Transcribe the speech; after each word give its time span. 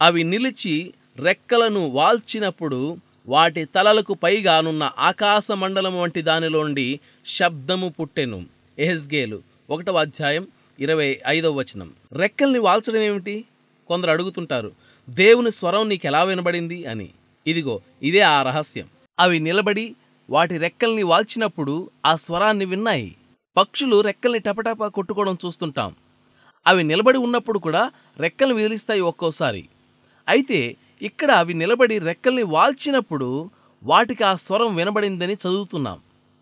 అవి 0.00 0.24
నిలిచి 0.24 0.94
రెక్కలను 1.16 1.88
వాల్చినప్పుడు 1.88 2.96
వాటి 3.26 3.64
తలలకు 3.64 4.14
పైగానున్న 4.14 4.90
ఆకాశ 4.98 5.50
మండలం 5.50 6.00
వంటి 6.00 6.22
దానిలోండి 6.22 7.00
శబ్దము 7.26 7.88
పుట్టెను. 7.88 8.46
ఎహెస్గేలు 8.78 9.42
ఒకటవ 9.70 9.98
అధ్యాయం 9.98 10.46
ఇరవై 10.80 11.18
ఐదవ 11.26 11.52
వచనం. 11.52 11.92
రెక్కల్ని 12.12 12.58
వాల్చడం 12.58 13.00
ఏమిటి? 13.00 13.44
కొందరు 13.88 14.10
అడుగుతుంటారు 14.10 14.72
దేవుని 15.10 15.50
స్వరం 15.50 15.88
నీకు 15.88 16.06
ఎలా 16.06 16.22
వినబడింది? 16.22 16.86
అని. 16.86 17.08
ఇదిగో 17.46 17.80
ఇదే 18.02 18.20
ఆ 18.20 18.42
రహస్యం. 18.42 18.86
అవి 19.20 19.38
నిలబడి 19.38 19.94
వాటి 20.30 20.58
రెక్కల్ని 20.58 21.02
వాల్చినప్పుడు 21.02 21.90
ఆ 22.06 22.16
స్వరాన్ని 22.16 22.64
విన్నాయి. 22.64 23.16
పక్షులు 23.56 24.00
రెక్కల్ని 24.00 24.38
టపటపా 24.38 24.88
కొట్టుకోవడం 24.88 25.38
చూస్తుంటాం. 25.46 25.94
అవి 26.66 26.82
నిలబడి 26.82 27.18
ఉన్నప్పుడు 27.18 27.58
కూడా 27.58 27.90
రెక్కలు 28.18 28.54
విదిలిస్తాయి 28.54 29.00
ఒక్కోసారి. 29.00 29.68
అయితే 30.28 30.76
ఇక్కడ 31.02 31.30
అవి 31.30 31.54
నిలబడి 31.54 31.98
రెక్కల్ని 31.98 32.42
వాల్చినప్పుడు 32.42 33.50
వాటికి 33.82 34.24
ఆ 34.24 34.34
స్వరం 34.34 34.74
వినబడిందని 34.74 35.34
చదువుతున్నాం. 35.34 35.98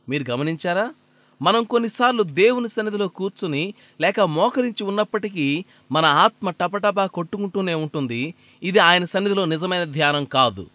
మీరు 0.08 0.30
గమనించారా? 0.30 0.94
మనం 1.42 1.64
కొన్నిసార్లు 1.64 2.22
దేవుని 2.22 2.68
సన్నిధిలో 2.68 3.08
కూర్చుని 3.08 3.74
లేక 4.00 4.20
మోకరించి 4.20 4.84
ఉన్నప్పటికీ 4.84 5.64
మన 5.92 6.06
ఆత్మ 6.06 6.50
టపటపా 6.50 7.06
కొట్టుకుంటూనే 7.06 7.74
ఉంటుంది. 7.74 8.34
ఇది 8.62 8.78
ఆయన 8.78 9.04
సన్నిధిలో 9.04 9.44
నిజమైన 9.44 9.84
ధ్యానం 9.84 10.24
కాదు. 10.24 10.66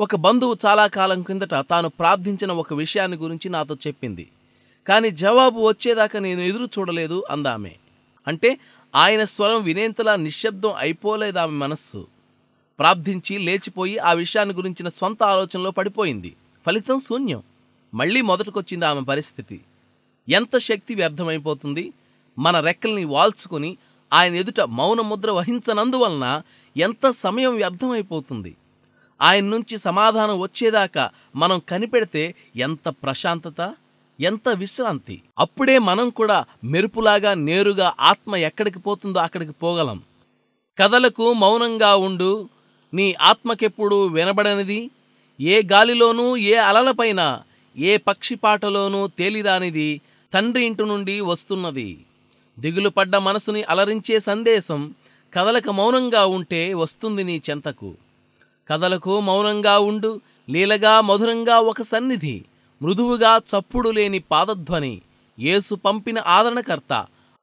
ఒక 0.00 0.16
బంధువు 0.16 0.56
చాలా 0.66 0.86
కాలం 0.86 1.22
కిందట 1.22 1.54
తాను 1.54 1.88
ప్రార్థించిన 1.88 2.52
ఒక 2.52 2.74
విషయాన్ని 2.74 3.16
గురించి 3.16 3.48
నాతో 3.48 3.74
చెప్పింది. 3.74 4.28
కానీ 4.88 5.10
జవాబు 5.10 5.68
వచ్చేదాకా 5.68 6.18
నేను 6.18 6.40
ఎదురు 6.40 6.64
చూడలేదు 6.64 7.24
అందామె. 7.30 7.70
అంటే 8.28 8.58
ఆయన 8.94 9.24
స్వరం 9.24 9.62
వినేంతలా 9.62 10.16
నిశ్శబ్దం 10.16 10.72
అయిపోలేదు 10.78 11.38
ఆమె 11.38 11.52
మనస్సు. 11.52 12.06
ప్రార్థించి 12.78 13.38
లేచిపోయి 13.38 13.98
ఆ 13.98 14.12
విషయాన్ని 14.12 14.54
గురించిన 14.54 14.88
స్వంత 14.88 15.22
ఆలోచనలో 15.22 15.70
పడిపోయింది. 15.70 16.36
ఫలితం 16.66 16.98
శూన్యం. 16.98 17.42
మళ్ళీ 17.94 18.20
మొదటికొచ్చింది 18.20 18.84
ఆమె 18.84 19.00
పరిస్థితి. 19.00 19.60
ఎంత 20.28 20.58
శక్తి 20.58 20.94
వ్యర్థమైపోతుంది? 20.94 21.92
మన 22.38 22.60
రెక్కల్ని 22.60 23.04
వాల్చుకొని 23.04 23.76
ఆయన 24.12 24.34
ఎదుట 24.34 24.60
మౌన 24.60 25.00
ముద్ర 25.00 25.30
వహించనందువలన 25.30 26.42
ఎంత 26.76 27.10
సమయం 27.10 27.56
వ్యర్థమైపోతుంది? 27.56 28.56
ఆయన 29.22 29.44
నుంచి 29.44 29.78
సమాధానం 29.78 30.40
వచ్చేదాకా 30.40 31.10
మనం 31.36 31.62
కనిపెడితే 31.68 32.34
ఎంత 32.56 32.88
ప్రశాంతత 32.88 33.74
ఎంత 34.20 34.48
విశ్రాంతి. 34.48 35.22
అప్పుడే 35.38 35.78
మనం 35.78 36.10
కూడా 36.10 36.44
మెరుపులాగా 36.64 37.34
నేరుగా 37.34 37.94
ఆత్మ 38.00 38.36
ఎక్కడికి 38.36 38.78
పోతుందో 38.78 39.20
అక్కడికి 39.20 39.52
పోగలం. 39.52 40.02
కథలకు 40.78 41.32
మౌనంగా 41.32 41.96
ఉండు. 41.96 42.48
నీ 42.96 43.06
ఆత్మకెప్పుడు 43.20 44.06
వినబడనిది? 44.06 44.80
ఏ 45.40 45.62
గాలిలోనూ 45.72 46.26
ఏ 46.36 46.54
అలలపైన 46.68 47.20
ఏ 47.76 47.92
పక్షి 47.96 48.34
పాటలోనూ 48.34 49.06
తేలిరానిది 49.18 49.88
తండ్రి 50.32 50.64
ఇంటి 50.66 50.84
నుండి 50.84 51.20
వస్తున్నది. 51.20 51.88
దిగులు 52.58 52.88
పడ్డ 52.88 53.16
మనసుని 53.16 53.62
అలరించే 53.62 54.20
సందేశం 54.20 54.80
కథలకు 55.32 55.72
మౌనంగా 55.72 56.26
ఉంటే 56.26 56.74
వస్తుంది 56.74 57.24
నీ 57.24 57.36
చెంతకు. 57.50 57.90
కథలకు 58.68 59.20
మౌనంగా 59.20 59.78
ఉండు 59.78 60.12
లీలగా 60.50 61.00
మధురంగా 61.00 61.56
ఒక 61.70 61.82
సన్నిధి 61.82 62.36
మృదువుగా 62.80 63.32
చప్పుడు 63.50 63.90
లేని 63.90 64.18
పాదధ్వని 64.32 64.94
యేసు 65.38 65.74
పంపిన 65.84 66.18
ఆదరణకర్త 66.26 66.92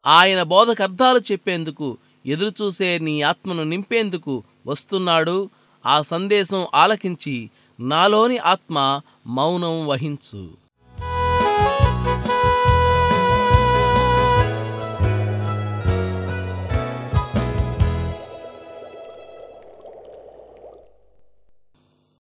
ఆయన 0.05 0.43
బోధకర్థాలు 0.53 1.19
చెప్పేందుకు 1.31 1.87
ఎదురుచూసే 2.25 2.89
నీ 2.97 3.21
ఆత్మను 3.21 3.63
నింపేందుకు 3.63 4.35
వస్తున్నాడు 4.67 5.49
ఆ 5.85 6.01
సందేశం 6.01 6.67
ఆలకించి 6.75 7.49
నాలోని 7.79 8.37
ఆత్మ 8.37 9.01
మౌనం 9.27 9.87
వహించు. 9.87 10.60